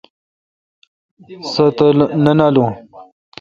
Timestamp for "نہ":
2.23-2.31